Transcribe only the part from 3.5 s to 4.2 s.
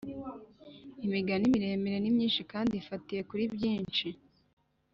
byinshi